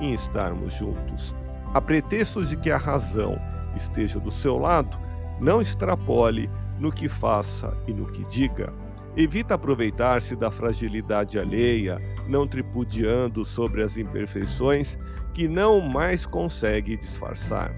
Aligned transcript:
em 0.00 0.14
estarmos 0.14 0.74
juntos. 0.74 1.34
A 1.74 1.80
pretexto 1.80 2.44
de 2.44 2.56
que 2.56 2.70
a 2.70 2.76
razão 2.76 3.38
esteja 3.74 4.18
do 4.20 4.30
seu 4.30 4.58
lado, 4.58 4.98
não 5.40 5.60
extrapole 5.60 6.50
no 6.78 6.92
que 6.92 7.08
faça 7.08 7.76
e 7.86 7.92
no 7.92 8.06
que 8.06 8.24
diga. 8.24 8.72
Evita 9.16 9.54
aproveitar-se 9.54 10.34
da 10.34 10.50
fragilidade 10.50 11.38
alheia, 11.38 11.98
não 12.26 12.46
tripudiando 12.46 13.44
sobre 13.44 13.82
as 13.82 13.96
imperfeições 13.96 14.98
que 15.34 15.48
não 15.48 15.80
mais 15.80 16.24
consegue 16.24 16.96
disfarçar. 16.96 17.74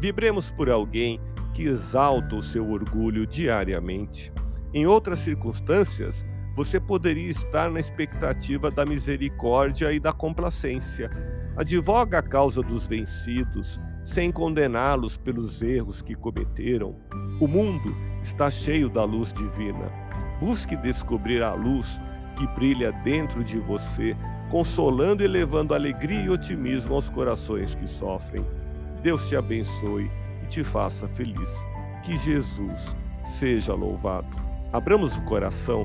Vibremos 0.00 0.50
por 0.50 0.68
alguém 0.68 1.20
que 1.54 1.64
exalta 1.64 2.34
o 2.34 2.42
seu 2.42 2.68
orgulho 2.70 3.26
diariamente. 3.26 4.32
Em 4.74 4.86
outras 4.86 5.20
circunstâncias, 5.20 6.24
você 6.54 6.78
poderia 6.78 7.30
estar 7.30 7.70
na 7.70 7.80
expectativa 7.80 8.70
da 8.70 8.84
misericórdia 8.84 9.92
e 9.92 9.98
da 9.98 10.12
complacência. 10.12 11.10
Advoga 11.56 12.18
a 12.18 12.22
causa 12.22 12.62
dos 12.62 12.86
vencidos, 12.86 13.80
sem 14.04 14.30
condená-los 14.30 15.16
pelos 15.16 15.62
erros 15.62 16.02
que 16.02 16.14
cometeram. 16.14 16.96
O 17.40 17.46
mundo 17.46 17.94
está 18.22 18.50
cheio 18.50 18.88
da 18.88 19.04
luz 19.04 19.32
divina. 19.32 19.90
Busque 20.40 20.76
descobrir 20.76 21.42
a 21.42 21.54
luz 21.54 22.00
que 22.36 22.46
brilha 22.48 22.92
dentro 23.04 23.42
de 23.44 23.58
você, 23.58 24.16
consolando 24.50 25.22
e 25.22 25.28
levando 25.28 25.74
alegria 25.74 26.22
e 26.22 26.30
otimismo 26.30 26.94
aos 26.94 27.08
corações 27.08 27.74
que 27.74 27.86
sofrem. 27.86 28.44
Deus 29.02 29.26
te 29.28 29.36
abençoe 29.36 30.10
e 30.42 30.46
te 30.46 30.62
faça 30.62 31.08
feliz. 31.08 31.48
Que 32.02 32.16
Jesus 32.18 32.96
seja 33.38 33.72
louvado. 33.72 34.36
Abramos 34.72 35.16
o 35.16 35.22
coração 35.22 35.84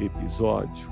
episódio. 0.00 0.88